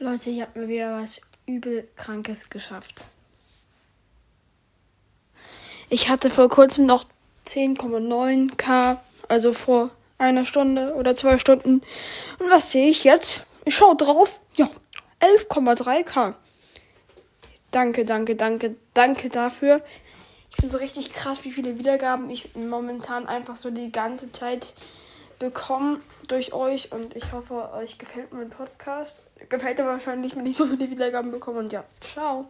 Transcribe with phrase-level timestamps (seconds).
[0.00, 3.06] Leute, ich habe mir wieder was übel Krankes geschafft.
[5.88, 7.04] Ich hatte vor kurzem noch
[7.46, 11.82] 10,9k, also vor einer Stunde oder zwei Stunden.
[12.40, 13.44] Und was sehe ich jetzt?
[13.64, 14.40] Ich schaue drauf.
[14.56, 14.68] Ja,
[15.20, 16.34] 11,3k.
[17.70, 19.80] Danke, danke, danke, danke dafür.
[20.50, 24.72] Ich finde es richtig krass, wie viele Wiedergaben ich momentan einfach so die ganze Zeit
[25.38, 26.92] bekomme durch euch.
[26.92, 29.20] Und ich hoffe, euch gefällt mein Podcast.
[29.48, 31.60] Gefällt er wahrscheinlich, wenn ich so viele Wiedergaben bekomme.
[31.60, 32.46] Und ja, ciao.